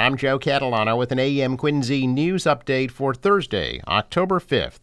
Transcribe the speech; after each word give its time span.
I'm 0.00 0.16
Joe 0.16 0.38
Catalano 0.38 0.96
with 0.96 1.12
an 1.12 1.18
AM 1.18 1.58
Quincy 1.58 2.06
news 2.06 2.44
update 2.44 2.90
for 2.90 3.12
Thursday, 3.12 3.82
October 3.86 4.40
5th. 4.40 4.78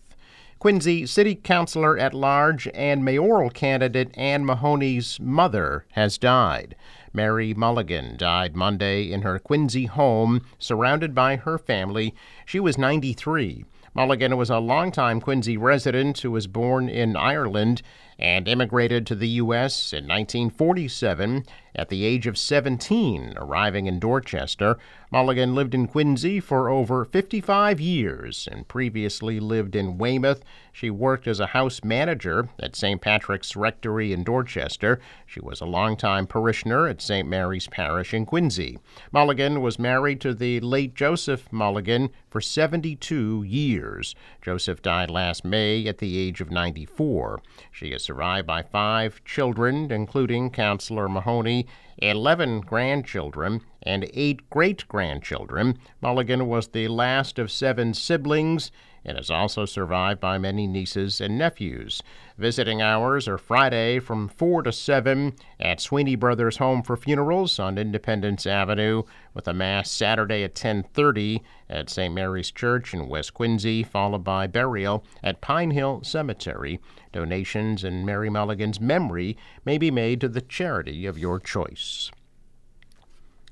Quincy 0.59 1.07
City 1.07 1.33
Councilor 1.33 1.97
at 1.97 2.13
Large 2.13 2.67
and 2.75 3.03
mayoral 3.03 3.49
candidate 3.49 4.15
Ann 4.15 4.45
Mahoney's 4.45 5.19
mother 5.19 5.87
has 5.93 6.19
died. 6.19 6.75
Mary 7.13 7.55
Mulligan 7.55 8.15
died 8.15 8.55
Monday 8.55 9.11
in 9.11 9.23
her 9.23 9.39
Quincy 9.39 9.85
home, 9.85 10.45
surrounded 10.59 11.15
by 11.15 11.37
her 11.37 11.57
family. 11.57 12.13
She 12.45 12.59
was 12.59 12.77
93. 12.77 13.65
Mulligan 13.95 14.37
was 14.37 14.51
a 14.51 14.59
longtime 14.59 15.19
Quincy 15.19 15.57
resident 15.57 16.19
who 16.19 16.29
was 16.29 16.45
born 16.45 16.87
in 16.87 17.15
Ireland 17.15 17.81
and 18.19 18.47
immigrated 18.47 19.05
to 19.07 19.15
the 19.15 19.27
U.S. 19.27 19.93
in 19.93 20.05
1947 20.05 21.45
at 21.77 21.89
the 21.89 22.05
age 22.05 22.25
of 22.25 22.37
17, 22.37 23.35
arriving 23.37 23.85
in 23.85 23.99
Dorchester. 23.99 24.77
Mulligan 25.11 25.53
lived 25.53 25.75
in 25.75 25.87
Quincy 25.87 26.39
for 26.39 26.69
over 26.69 27.05
55 27.05 27.79
years 27.79 28.47
and 28.51 28.67
previously 28.67 29.39
lived 29.39 29.75
in 29.75 29.97
Weymouth. 29.97 30.43
She 30.73 30.89
worked 30.89 31.27
as 31.27 31.39
a 31.39 31.47
house 31.47 31.83
manager 31.83 32.49
at 32.59 32.75
St. 32.75 32.99
Patrick's 32.99 33.55
Rectory 33.55 34.11
in 34.11 34.23
Dorchester. 34.23 34.99
She 35.25 35.39
was 35.39 35.61
a 35.61 35.65
longtime 35.65 36.27
parishioner 36.27 36.87
at 36.87 37.01
St. 37.01 37.27
Mary's 37.27 37.67
Parish 37.67 38.13
in 38.13 38.25
Quincy. 38.25 38.79
Mulligan 39.11 39.61
was 39.61 39.79
married 39.79 40.19
to 40.21 40.33
the 40.33 40.59
late 40.59 40.95
Joseph 40.95 41.51
Mulligan 41.51 42.09
for 42.29 42.41
72 42.41 43.43
years. 43.43 44.15
Joseph 44.41 44.81
died 44.81 45.09
last 45.09 45.45
May 45.45 45.87
at 45.87 45.99
the 45.99 46.17
age 46.17 46.41
of 46.41 46.51
94. 46.51 47.41
She 47.71 47.87
is 47.87 48.06
survived 48.07 48.47
by 48.47 48.61
five 48.61 49.21
children, 49.25 49.91
including 49.91 50.49
Councilor 50.49 51.09
Mahoney, 51.09 51.67
11 51.97 52.61
grandchildren, 52.61 53.59
and 53.83 54.09
eight 54.13 54.49
great 54.49 54.87
grandchildren. 54.87 55.77
Mulligan 55.99 56.47
was 56.47 56.69
the 56.69 56.87
last 56.87 57.37
of 57.37 57.51
seven 57.51 57.93
siblings 57.93 58.71
and 59.07 59.17
is 59.17 59.31
also 59.31 59.65
survived 59.65 60.19
by 60.19 60.37
many 60.37 60.67
nieces 60.67 61.21
and 61.21 61.37
nephews. 61.37 62.03
Visiting 62.37 62.81
hours 62.81 63.27
are 63.27 63.37
Friday 63.37 63.99
from 63.99 64.27
4 64.27 64.63
to 64.63 64.71
7 64.71 65.33
at 65.59 65.79
Sweeney 65.79 66.15
Brothers 66.15 66.57
Home 66.57 66.83
for 66.83 66.97
Funerals 66.97 67.57
on 67.57 67.77
Independence 67.77 68.45
Avenue, 68.45 69.03
with 69.33 69.47
a 69.47 69.53
Mass 69.53 69.89
Saturday 69.89 70.43
at 70.43 70.53
10:30 70.53 71.41
at 71.69 71.89
St. 71.89 72.13
Mary's 72.13 72.51
Church 72.51 72.93
in 72.93 73.07
West 73.07 73.33
Quincy, 73.33 73.81
followed 73.81 74.23
by 74.23 74.45
burial 74.45 75.03
at 75.23 75.41
Pine 75.41 75.71
Hill 75.71 76.01
Cemetery. 76.03 76.79
Donations 77.13 77.83
in 77.83 78.05
Mary 78.05 78.29
Mulligan's 78.29 78.81
memory 78.81 79.37
may 79.65 79.77
be 79.77 79.89
made 79.89 80.19
to 80.21 80.27
the 80.27 80.41
charity 80.41 81.05
of 81.05 81.17
your 81.17 81.39
choice. 81.39 82.11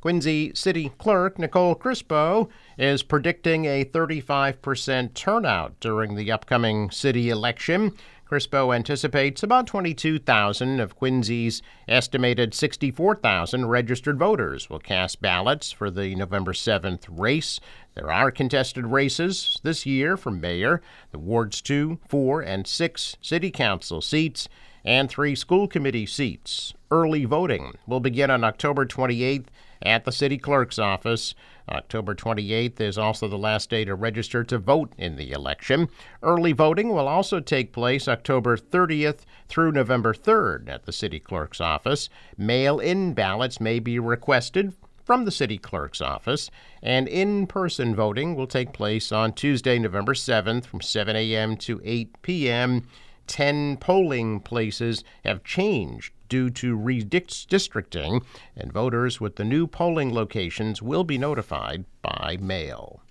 Quincy 0.06 0.52
City 0.54 0.92
Clerk 1.00 1.40
Nicole 1.40 1.74
Crispo 1.74 2.48
is 2.78 3.02
predicting 3.02 3.66
a 3.66 3.84
35% 3.86 5.16
turnout 5.16 5.80
during 5.80 6.14
the 6.14 6.32
upcoming 6.32 6.92
city 6.92 7.32
election. 7.32 7.92
Crispo 8.30 8.72
anticipates 8.72 9.42
about 9.42 9.66
22,000 9.66 10.80
of 10.80 10.96
Quincy's 10.96 11.64
estimated 11.88 12.54
64,000 12.54 13.66
registered 13.66 14.20
voters 14.20 14.70
will 14.70 14.78
cast 14.78 15.24
ballots 15.24 15.72
for 15.72 15.90
the 15.90 16.14
November 16.14 16.54
7th 16.54 17.06
race. 17.10 17.60
There 17.96 18.12
are 18.12 18.30
contested 18.30 18.86
races 18.86 19.60
this 19.64 19.88
year 19.88 20.18
for 20.18 20.30
mayor, 20.30 20.84
the 21.14 21.18
wards 21.18 21.64
2, 21.64 21.98
4, 22.08 22.42
and 22.42 22.68
6 22.68 23.18
city 23.22 23.50
council 23.50 24.02
seats, 24.02 24.48
and 24.84 25.10
three 25.10 25.34
school 25.34 25.68
committee 25.68 26.06
seats. 26.06 26.76
Early 26.92 27.26
voting 27.26 27.74
will 27.88 28.00
begin 28.00 28.30
on 28.30 28.44
October 28.44 28.86
28th 28.86 29.48
at 29.82 30.06
the 30.06 30.12
city 30.12 30.38
clerk's 30.38 30.80
office. 30.80 31.36
October 31.70 32.14
28th 32.14 32.80
is 32.80 32.98
also 32.98 33.28
the 33.28 33.38
last 33.38 33.70
day 33.70 33.84
to 33.86 33.96
register 33.96 34.44
to 34.44 34.58
vote 34.58 34.94
in 34.98 35.16
the 35.16 35.32
election. 35.32 35.90
Early 36.22 36.52
voting 36.52 36.90
will 36.90 37.08
also 37.08 37.40
take 37.40 37.74
place 37.74 38.08
October 38.08 38.56
30th 38.56 39.22
through 39.48 39.72
November 39.72 40.14
3rd 40.14 40.70
at 40.70 40.86
the 40.86 40.94
city 40.94 41.20
clerk's 41.20 41.60
office. 41.60 42.10
Mail 42.38 42.80
in 42.80 43.14
ballots 43.14 43.60
may 43.60 43.80
be 43.80 43.98
requested 43.98 44.74
from 45.04 45.26
the 45.26 45.32
city 45.32 45.58
clerk's 45.58 46.02
office, 46.02 46.50
and 46.82 47.08
in 47.08 47.46
person 47.46 47.96
voting 47.96 48.36
will 48.36 48.48
take 48.48 48.74
place 48.74 49.12
on 49.12 49.32
Tuesday, 49.34 49.78
November 49.78 50.14
7th 50.14 50.66
from 50.66 50.82
7 50.82 51.16
a.m. 51.16 51.56
to 51.58 51.80
8 51.84 52.22
p.m. 52.24 52.88
10 53.28 53.78
polling 53.78 54.40
places 54.40 55.04
have 55.24 55.44
changed 55.44 56.12
due 56.30 56.50
to 56.50 56.78
redistricting, 56.78 58.24
and 58.56 58.72
voters 58.72 59.20
with 59.20 59.36
the 59.36 59.44
new 59.44 59.68
polling 59.68 60.14
locations 60.14 60.82
will 60.82 61.04
be 61.04 61.18
notified 61.18 61.86
by 62.02 62.38
mail. 62.40 63.02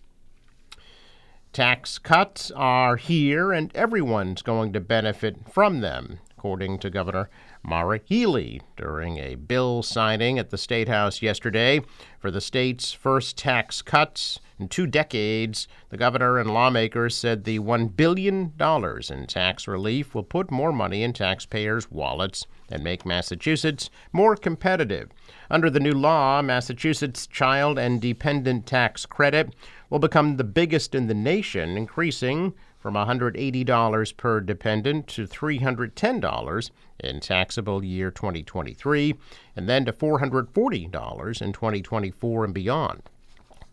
Tax 1.52 1.98
cuts 1.98 2.50
are 2.50 2.96
here, 2.96 3.52
and 3.52 3.74
everyone's 3.76 4.42
going 4.42 4.72
to 4.72 4.80
benefit 4.80 5.48
from 5.48 5.80
them, 5.80 6.18
according 6.36 6.78
to 6.80 6.90
Governor 6.90 7.30
Maura 7.62 8.00
Healey 8.04 8.60
during 8.76 9.18
a 9.18 9.36
bill 9.36 9.82
signing 9.82 10.38
at 10.38 10.50
the 10.50 10.58
State 10.58 10.88
House 10.88 11.22
yesterday 11.22 11.80
for 12.18 12.30
the 12.30 12.40
state's 12.40 12.92
first 12.92 13.38
tax 13.38 13.82
cuts 13.82 14.40
in 14.58 14.68
two 14.68 14.86
decades. 14.86 15.66
The 15.88 15.96
governor 15.96 16.38
and 16.38 16.52
lawmakers 16.52 17.16
said 17.16 17.44
the 17.44 17.58
$1 17.58 17.96
billion 17.96 18.52
in 18.58 19.26
tax 19.26 19.66
relief 19.68 20.14
will 20.14 20.22
put 20.22 20.50
more 20.50 20.72
money 20.72 21.02
in 21.02 21.12
taxpayers' 21.12 21.90
wallets 21.90 22.46
and 22.70 22.82
make 22.82 23.04
Massachusetts 23.04 23.90
more 24.12 24.36
competitive. 24.36 25.10
Under 25.50 25.68
the 25.70 25.80
new 25.80 25.92
law, 25.92 26.42
Massachusetts 26.42 27.26
Child 27.26 27.78
and 27.78 28.00
Dependent 28.00 28.66
Tax 28.66 29.06
Credit 29.06 29.54
will 29.90 29.98
become 29.98 30.36
the 30.36 30.44
biggest 30.44 30.94
in 30.94 31.06
the 31.06 31.14
nation, 31.14 31.76
increasing 31.76 32.54
from 32.78 32.94
$180 32.94 34.16
per 34.16 34.40
dependent 34.40 35.06
to 35.06 35.26
$310 35.26 36.70
in 37.00 37.20
taxable 37.20 37.82
year 37.82 38.10
2023, 38.10 39.14
and 39.56 39.68
then 39.68 39.84
to 39.86 39.92
$440 39.92 41.42
in 41.42 41.52
2024 41.52 42.44
and 42.44 42.52
beyond. 42.52 43.02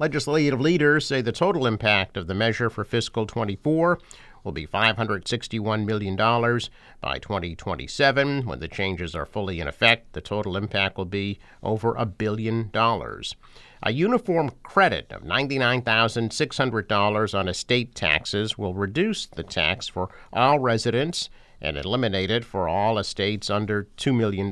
Legislative 0.01 0.59
leaders 0.59 1.05
say 1.05 1.21
the 1.21 1.31
total 1.31 1.67
impact 1.67 2.17
of 2.17 2.25
the 2.25 2.33
measure 2.33 2.71
for 2.71 2.83
fiscal 2.83 3.27
24 3.27 3.99
will 4.43 4.51
be 4.51 4.65
$561 4.65 5.85
million 5.85 6.15
by 6.15 7.19
2027. 7.19 8.47
When 8.47 8.59
the 8.59 8.67
changes 8.67 9.13
are 9.13 9.27
fully 9.27 9.59
in 9.59 9.67
effect, 9.67 10.13
the 10.13 10.21
total 10.21 10.57
impact 10.57 10.97
will 10.97 11.05
be 11.05 11.37
over 11.61 11.93
a 11.93 12.07
billion 12.07 12.71
dollars. 12.71 13.35
A 13.83 13.91
uniform 13.91 14.49
credit 14.63 15.11
of 15.11 15.21
$99,600 15.21 17.37
on 17.37 17.47
estate 17.47 17.93
taxes 17.93 18.57
will 18.57 18.73
reduce 18.73 19.27
the 19.27 19.43
tax 19.43 19.87
for 19.87 20.09
all 20.33 20.57
residents 20.57 21.29
and 21.61 21.77
eliminate 21.77 22.31
it 22.31 22.43
for 22.43 22.67
all 22.67 22.97
estates 22.97 23.51
under 23.51 23.87
$2 23.97 24.15
million. 24.15 24.51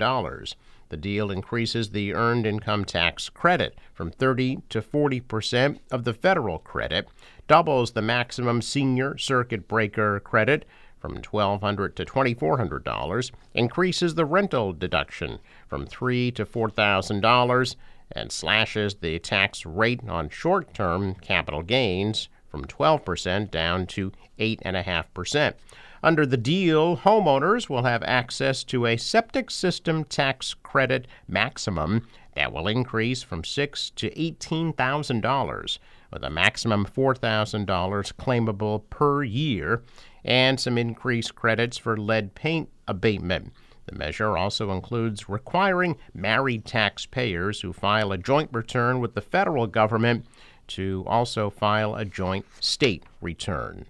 The 0.89 0.97
deal 0.97 1.29
increases 1.29 1.89
the 1.89 2.13
earned 2.13 2.45
income 2.45 2.83
tax 2.83 3.29
credit 3.29 3.77
from 3.94 4.11
30 4.11 4.59
to 4.69 4.81
40 4.81 5.19
percent 5.22 5.81
of 5.91 6.03
the 6.03 6.13
federal 6.13 6.57
credit, 6.57 7.07
doubles 7.47 7.91
the 7.91 8.01
maximum 8.01 8.61
senior 8.61 9.17
circuit 9.17 9.67
breaker 9.67 10.19
credit 10.19 10.66
from 11.00 11.13
1,200 11.13 11.95
to 11.95 12.05
$2,400, 12.05 13.31
increases 13.53 14.16
the 14.16 14.25
rental 14.25 14.73
deduction 14.73 15.39
from 15.67 15.85
3 15.85 16.31
to 16.31 16.45
$4,000, 16.45 17.75
and 18.11 18.31
slashes 18.31 18.95
the 18.95 19.19
tax 19.19 19.66
rate 19.66 20.01
on 20.09 20.29
short 20.29 20.73
term 20.73 21.16
capital 21.16 21.61
gains 21.61 22.29
from 22.50 22.66
12% 22.66 23.51
down 23.51 23.85
to 23.85 24.11
8.5%. 24.39 25.53
Under 26.01 26.25
the 26.25 26.37
deal, 26.37 26.97
homeowners 26.97 27.69
will 27.69 27.83
have 27.83 28.03
access 28.03 28.63
to 28.65 28.85
a 28.85 28.95
septic 28.95 29.51
system 29.51 30.05
tax 30.05 30.53
credit 30.53 31.07
maximum 31.27 32.07
that 32.35 32.53
will 32.53 32.69
increase 32.69 33.21
from 33.21 33.43
six 33.43 33.89
to 33.91 34.17
eighteen 34.17 34.71
thousand 34.71 35.21
dollars, 35.21 35.77
with 36.13 36.24
a 36.24 36.29
maximum 36.29 36.85
four 36.85 37.13
thousand 37.13 37.65
dollars 37.65 38.13
claimable 38.13 38.83
per 38.89 39.24
year, 39.24 39.83
and 40.24 40.57
some 40.57 40.77
increased 40.77 41.35
credits 41.35 41.77
for 41.77 41.97
lead 41.97 42.33
paint 42.33 42.69
abatement. 42.88 43.51
The 43.88 43.95
measure 43.95 44.38
also 44.38 44.71
includes 44.71 45.27
requiring 45.27 45.97
married 46.13 46.63
taxpayers 46.63 47.59
who 47.59 47.74
file 47.74 48.12
a 48.13 48.18
joint 48.18 48.51
return 48.53 49.01
with 49.01 49.15
the 49.15 49.21
federal 49.21 49.68
government 49.68 50.25
to 50.68 51.03
also 51.07 51.50
file 51.50 51.95
a 51.95 52.06
joint 52.06 52.45
state 52.62 53.03
return. 53.19 53.88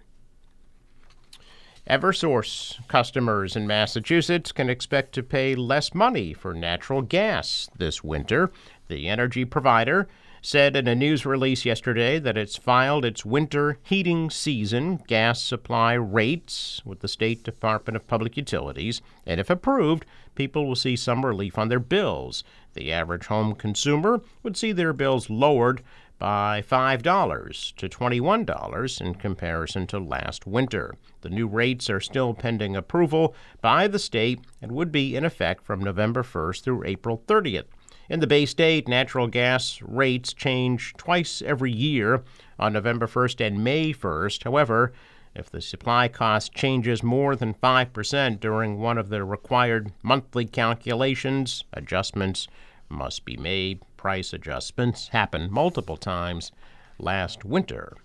Eversource 1.89 2.77
customers 2.87 3.55
in 3.55 3.65
Massachusetts 3.65 4.51
can 4.51 4.69
expect 4.69 5.11
to 5.15 5.23
pay 5.23 5.55
less 5.55 5.95
money 5.95 6.35
for 6.35 6.53
natural 6.53 7.01
gas 7.01 7.67
this 7.79 8.03
winter. 8.03 8.51
The 8.89 9.07
energy 9.07 9.43
provider 9.43 10.07
said 10.39 10.75
in 10.75 10.87
a 10.87 10.93
news 10.93 11.25
release 11.25 11.65
yesterday 11.65 12.19
that 12.19 12.37
it's 12.37 12.55
filed 12.55 13.05
its 13.05 13.25
winter 13.25 13.79
heating 13.81 14.29
season 14.29 14.97
gas 15.07 15.41
supply 15.41 15.93
rates 15.93 16.79
with 16.85 16.99
the 16.99 17.07
State 17.07 17.43
Department 17.43 17.95
of 17.95 18.07
Public 18.07 18.37
Utilities, 18.37 19.01
and 19.25 19.39
if 19.39 19.49
approved, 19.49 20.05
people 20.35 20.67
will 20.67 20.75
see 20.75 20.95
some 20.95 21.25
relief 21.25 21.57
on 21.57 21.69
their 21.69 21.79
bills. 21.79 22.43
The 22.75 22.93
average 22.93 23.25
home 23.25 23.55
consumer 23.55 24.21
would 24.43 24.55
see 24.55 24.71
their 24.71 24.93
bills 24.93 25.27
lowered 25.27 25.81
by 26.19 26.61
$5 26.61 27.75
to 27.75 27.89
$21 27.89 29.01
in 29.01 29.15
comparison 29.15 29.87
to 29.87 29.99
last 29.99 30.45
winter. 30.45 30.95
The 31.21 31.29
new 31.29 31.47
rates 31.47 31.89
are 31.89 32.01
still 32.01 32.33
pending 32.33 32.75
approval 32.75 33.33
by 33.61 33.87
the 33.87 33.99
state 33.99 34.41
and 34.61 34.73
would 34.73 34.91
be 34.91 35.15
in 35.15 35.25
effect 35.25 35.65
from 35.65 35.79
November 35.79 36.21
1st 36.21 36.61
through 36.61 36.85
April 36.85 37.23
30th. 37.25 37.65
In 38.09 38.19
the 38.19 38.27
Bay 38.27 38.45
State, 38.45 38.87
natural 38.87 39.27
gas 39.27 39.81
rates 39.81 40.33
change 40.33 40.93
twice 40.97 41.41
every 41.41 41.71
year 41.71 42.23
on 42.57 42.73
November 42.73 43.07
1st 43.07 43.45
and 43.45 43.63
May 43.63 43.93
1st. 43.93 44.43
However, 44.43 44.91
if 45.35 45.49
the 45.49 45.61
supply 45.61 46.07
cost 46.07 46.53
changes 46.53 47.03
more 47.03 47.35
than 47.35 47.53
5% 47.53 48.39
during 48.39 48.79
one 48.79 48.97
of 48.97 49.09
the 49.09 49.23
required 49.23 49.93
monthly 50.01 50.45
calculations, 50.45 51.63
adjustments 51.71 52.47
must 52.89 53.25
be 53.25 53.37
made. 53.37 53.81
Price 53.97 54.33
adjustments 54.33 55.09
happened 55.09 55.51
multiple 55.51 55.97
times 55.97 56.51
last 56.97 57.45
winter. 57.45 57.95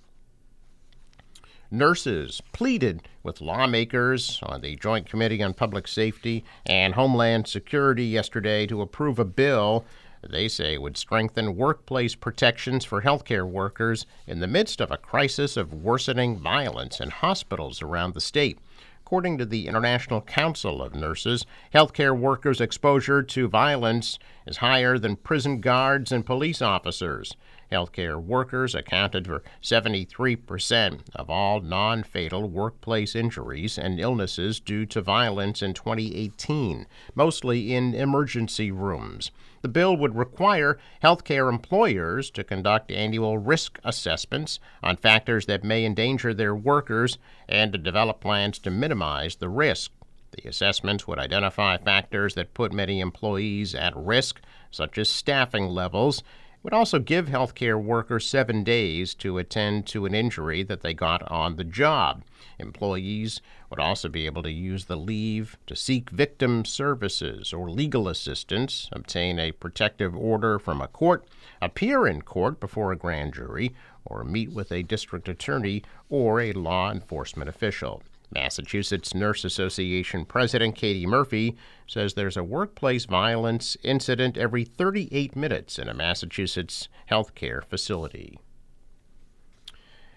Nurses 1.71 2.41
pleaded 2.53 3.09
with 3.23 3.41
lawmakers 3.41 4.39
on 4.43 4.61
the 4.61 4.77
Joint 4.77 5.09
Committee 5.09 5.43
on 5.43 5.55
Public 5.55 5.89
Safety 5.89 6.45
and 6.67 6.95
Homeland 6.95 7.49
Security 7.49 8.05
yesterday 8.05 8.67
to 8.67 8.83
approve 8.83 9.19
a 9.19 9.25
bill 9.25 9.85
they 10.31 10.49
say 10.49 10.79
would 10.79 10.97
strengthen 10.97 11.57
workplace 11.57 12.15
protections 12.15 12.85
for 12.85 13.03
healthcare 13.03 13.47
workers 13.47 14.07
in 14.27 14.41
the 14.41 14.47
midst 14.47 14.81
of 14.81 14.91
a 14.91 14.97
crisis 14.97 15.57
of 15.57 15.83
worsening 15.83 16.37
violence 16.37 17.01
in 17.01 17.11
hospitals 17.11 17.83
around 17.83 18.15
the 18.15 18.21
state. 18.21 18.59
According 19.07 19.37
to 19.37 19.45
the 19.45 19.69
International 19.69 20.23
Council 20.23 20.81
of 20.81 20.95
Nurses, 20.95 21.45
healthcare 21.75 22.19
workers' 22.19 22.59
exposure 22.59 23.23
to 23.23 23.49
violence 23.49 24.19
is 24.47 24.57
higher 24.57 24.99
than 24.99 25.17
prison 25.17 25.61
guards 25.61 26.11
and 26.11 26.25
police 26.25 26.63
officers. 26.63 27.37
Healthcare 27.75 28.23
workers 28.23 28.73
accounted 28.73 29.27
for 29.27 29.43
73% 29.61 31.01
of 31.13 31.29
all 31.29 31.61
non 31.61 32.05
fatal 32.05 32.49
workplace 32.49 33.17
injuries 33.17 33.77
and 33.77 33.99
illnesses 33.99 34.61
due 34.61 34.87
to 34.87 35.01
violence 35.01 35.61
in 35.61 35.75
2018, 35.75 36.87
mostly 37.17 37.75
in 37.75 37.93
emergency 37.93 38.71
rooms. 38.71 39.33
The 39.63 39.67
bill 39.67 39.97
would 39.97 40.15
require 40.15 40.79
healthcare 41.03 41.53
employers 41.53 42.31
to 42.31 42.45
conduct 42.45 42.93
annual 42.93 43.39
risk 43.39 43.81
assessments 43.83 44.61
on 44.81 44.97
factors 44.97 45.47
that 45.47 45.65
may 45.65 45.85
endanger 45.85 46.33
their 46.33 46.55
workers 46.55 47.19
and 47.49 47.73
to 47.73 47.79
develop 47.79 48.21
plans 48.21 48.61
to 48.61 48.71
minimize 48.71 49.35
the 49.35 49.49
risk. 49.49 49.91
The 50.31 50.49
assessments 50.49 51.09
would 51.09 51.19
identify 51.19 51.79
factors 51.79 52.35
that 52.35 52.55
put 52.55 52.73
many 52.73 53.01
employees 53.01 53.75
at 53.75 53.97
risk, 53.97 54.41
such 54.71 54.97
as 54.97 55.09
staffing 55.09 55.67
levels, 55.67 56.23
would 56.65 56.73
also 56.73 56.99
give 56.99 57.27
healthcare 57.27 57.81
workers 57.81 58.27
seven 58.27 58.65
days 58.65 59.15
to 59.15 59.37
attend 59.37 59.87
to 59.87 60.07
an 60.07 60.15
injury 60.15 60.63
that 60.63 60.81
they 60.81 60.95
got 60.95 61.23
on 61.31 61.57
the 61.57 61.63
job. 61.63 62.25
Employees 62.59 63.43
would 63.69 63.79
also 63.79 64.09
be 64.09 64.25
able 64.25 64.43
to 64.43 64.51
use 64.51 64.87
the 64.87 64.97
leave 64.97 65.59
to 65.67 65.77
seek 65.77 66.09
victim 66.09 66.65
services 66.65 67.53
or 67.53 67.71
legal 67.71 68.09
assistance, 68.09 68.89
obtain 68.93 69.39
a 69.39 69.53
protective 69.53 70.17
order 70.17 70.59
from 70.59 70.81
a 70.81 70.89
court, 70.89 71.27
appear 71.61 72.07
in 72.07 72.23
court 72.23 72.59
before 72.61 72.93
a 72.93 72.97
grand 72.97 73.35
jury, 73.35 73.75
or 74.07 74.25
meet 74.25 74.51
with 74.51 74.73
a 74.73 74.83
district 74.83 75.29
attorney 75.29 75.83
or 76.09 76.41
a 76.41 76.53
law 76.53 76.91
enforcement 76.91 77.49
official. 77.49 78.03
Massachusetts 78.35 79.15
Nurse 79.15 79.45
Association 79.45 80.25
President 80.25 80.75
Katie 80.75 81.07
Murphy 81.07 81.57
says 81.87 82.15
there's 82.15 82.37
a 82.37 82.45
workplace 82.45 83.05
violence 83.05 83.77
incident 83.83 84.37
every 84.37 84.65
38 84.65 85.37
minutes 85.37 85.79
in 85.79 85.89
a 85.89 85.95
Massachusetts 85.95 86.89
healthcare 87.11 87.65
facility. 87.65 88.39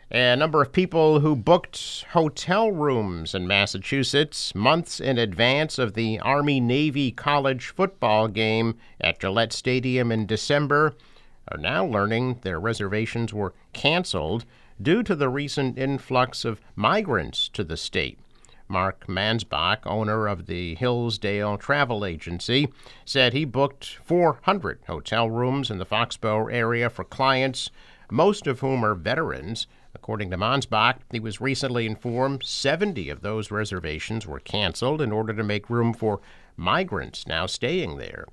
A 0.09 0.37
number 0.37 0.61
of 0.61 0.71
people 0.71 1.19
who 1.19 1.35
booked 1.35 2.05
hotel 2.11 2.71
rooms 2.71 3.35
in 3.35 3.45
Massachusetts 3.45 4.55
months 4.55 5.01
in 5.01 5.17
advance 5.17 5.77
of 5.77 5.95
the 5.95 6.17
Army 6.19 6.61
Navy 6.61 7.11
college 7.11 7.67
football 7.67 8.29
game 8.29 8.77
at 9.01 9.19
Gillette 9.19 9.51
Stadium 9.51 10.11
in 10.11 10.25
December 10.25 10.95
are 11.49 11.57
now 11.57 11.85
learning 11.85 12.39
their 12.43 12.59
reservations 12.59 13.33
were 13.33 13.53
canceled 13.73 14.45
due 14.81 15.03
to 15.03 15.15
the 15.15 15.29
recent 15.29 15.77
influx 15.77 16.45
of 16.45 16.62
migrants 16.75 17.50
to 17.50 17.63
the 17.63 17.77
state. 17.77 18.19
Mark 18.69 19.07
Mansbach, 19.07 19.79
owner 19.85 20.27
of 20.27 20.45
the 20.45 20.75
Hillsdale 20.75 21.57
Travel 21.57 22.06
Agency, 22.06 22.68
said 23.06 23.33
he 23.33 23.45
booked 23.45 23.97
400 24.03 24.79
hotel 24.88 25.29
rooms 25.29 25.71
in 25.71 25.77
the 25.77 25.85
Foxborough 25.85 26.51
area 26.51 26.89
for 26.89 27.06
clients, 27.06 27.69
most 28.12 28.45
of 28.45 28.59
whom 28.59 28.83
are 28.83 28.95
veterans. 28.95 29.68
According 29.95 30.31
to 30.31 30.38
Mansbach, 30.38 30.97
he 31.12 31.19
was 31.19 31.41
recently 31.41 31.85
informed 31.85 32.44
70 32.44 33.09
of 33.09 33.21
those 33.21 33.51
reservations 33.51 34.27
were 34.27 34.39
canceled 34.39 35.01
in 35.01 35.12
order 35.12 35.33
to 35.33 35.44
make 35.44 35.69
room 35.69 35.94
for 35.94 36.19
migrants 36.57 37.25
now 37.25 37.45
staying 37.45 37.97
there. 37.97 38.25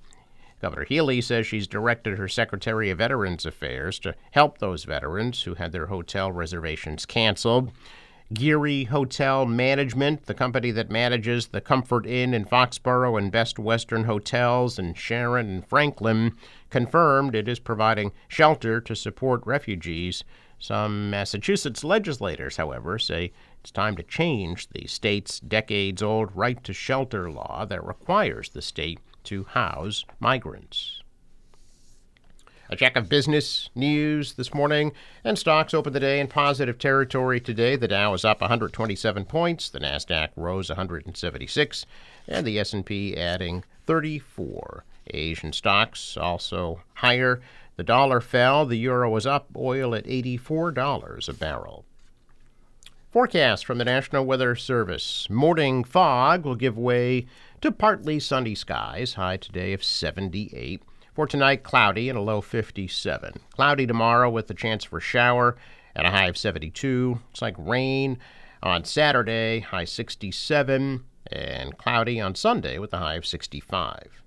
Governor 0.65 0.87
Healey 0.87 1.21
says 1.21 1.47
she's 1.47 1.67
directed 1.67 2.17
her 2.17 2.27
Secretary 2.27 2.89
of 2.89 2.97
Veterans 2.97 3.45
Affairs 3.45 3.99
to 3.99 4.15
help 4.31 4.57
those 4.57 4.85
veterans 4.85 5.43
who 5.43 5.53
had 5.53 5.73
their 5.73 5.89
hotel 5.89 6.33
reservations 6.33 7.05
canceled. 7.05 7.71
Giri 8.33 8.85
Hotel 8.85 9.45
Management, 9.45 10.25
the 10.25 10.33
company 10.33 10.71
that 10.71 10.91
manages 10.91 11.49
the 11.49 11.61
Comfort 11.61 12.07
Inn 12.07 12.33
in 12.33 12.47
Foxborough 12.47 13.19
and 13.19 13.31
Best 13.31 13.59
Western 13.59 14.05
Hotels 14.05 14.79
in 14.79 14.95
Sharon 14.95 15.51
and 15.51 15.69
Franklin, 15.69 16.33
confirmed 16.71 17.35
it 17.35 17.47
is 17.47 17.59
providing 17.59 18.13
shelter 18.27 18.81
to 18.81 18.97
support 18.97 19.43
refugees. 19.45 20.25
Some 20.59 21.11
Massachusetts 21.11 21.85
legislators, 21.85 22.57
however, 22.57 22.99
say 22.99 23.33
it's 23.61 23.71
time 23.71 23.97
to 23.97 24.03
change 24.03 24.71
the 24.71 24.87
state's 24.87 25.41
decades 25.41 26.03
old 26.03 26.35
right 26.35 26.65
to 26.65 26.73
shelter 26.73 27.31
law 27.31 27.67
that 27.67 27.85
requires 27.85 28.49
the 28.49 28.63
state 28.63 28.99
to 29.25 29.45
house 29.45 30.05
migrants. 30.21 31.03
A 32.71 32.77
check 32.77 32.97
of 32.97 33.11
business 33.11 33.69
news 33.75 34.35
this 34.35 34.55
morning, 34.55 34.93
and 35.23 35.39
stocks 35.39 35.75
opened 35.75 35.95
the 35.95 36.01
day 36.01 36.19
in 36.19 36.29
positive 36.29 36.79
territory 36.79 37.39
today. 37.39 37.77
The 37.77 37.89
Dow 37.89 38.15
is 38.15 38.25
up 38.25 38.41
127 38.41 39.27
points, 39.27 39.69
the 39.69 39.81
Nasdaq 39.81 40.31
rose 40.35 40.71
176, 40.71 41.85
and 42.27 42.47
the 42.47 42.59
S&P 42.59 43.17
adding 43.17 43.65
34. 43.87 44.85
Asian 45.13 45.53
stocks 45.53 46.17
also 46.17 46.81
higher. 46.95 47.43
The 47.77 47.83
dollar 47.83 48.21
fell, 48.21 48.65
the 48.65 48.79
euro 48.79 49.11
was 49.11 49.27
up, 49.27 49.49
oil 49.57 49.95
at 49.95 50.07
$84 50.07 51.29
a 51.29 51.33
barrel. 51.35 51.85
Forecast 53.13 53.65
from 53.65 53.79
the 53.79 53.85
National 53.85 54.25
Weather 54.25 54.57
Service. 54.57 55.29
Morning 55.31 55.85
fog 55.85 56.45
will 56.45 56.57
give 56.57 56.79
way 56.79 57.27
to 57.65 57.73
partly 57.73 58.21
sunny 58.21 58.55
skies, 58.55 59.15
high 59.15 59.39
today 59.39 59.73
of 59.73 59.83
78. 59.83 60.83
For 61.15 61.27
tonight, 61.27 61.63
cloudy 61.63 62.11
and 62.11 62.19
a 62.19 62.21
low 62.21 62.43
57. 62.43 63.33
Cloudy 63.53 63.87
tomorrow 63.87 64.29
with 64.29 64.51
a 64.51 64.55
chance 64.55 64.85
for 64.85 65.01
shower 65.01 65.57
and 65.97 66.07
a 66.07 66.11
high 66.11 66.27
of 66.27 66.37
72. 66.37 67.21
Looks 67.25 67.41
like 67.41 67.55
rain 67.57 68.19
on 68.63 68.85
Saturday, 68.85 69.61
high 69.61 69.87
67, 69.87 71.05
and 71.33 71.79
cloudy 71.79 72.21
on 72.21 72.35
Sunday 72.35 72.79
with 72.79 72.93
a 72.93 72.99
high 72.99 73.15
of 73.15 73.25
65. 73.25 74.23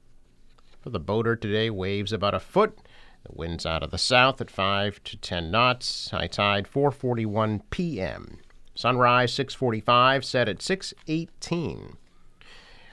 For 0.81 0.89
the 0.89 0.99
boater 0.99 1.35
today, 1.35 1.69
waves 1.69 2.11
about 2.11 2.33
a 2.33 2.39
foot. 2.39 2.79
The 3.23 3.35
winds 3.35 3.67
out 3.67 3.83
of 3.83 3.91
the 3.91 3.99
south 3.99 4.41
at 4.41 4.49
5 4.49 5.03
to 5.03 5.15
10 5.15 5.51
knots. 5.51 6.09
High 6.09 6.25
tide 6.25 6.67
4:41 6.67 7.61
p.m. 7.69 8.39
Sunrise 8.73 9.31
6:45, 9.31 10.23
set 10.23 10.49
at 10.49 10.57
6:18. 10.57 11.97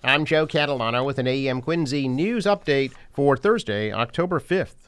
I'm 0.07 0.27
Joe 0.27 0.47
Catalano 0.47 1.03
with 1.03 1.19
an 1.19 1.27
AM 1.27 1.63
Quincy 1.63 2.09
news 2.09 2.45
update 2.45 2.93
for 3.11 3.39
Thursday, 3.39 3.91
October 3.91 4.39
5th. 4.39 4.84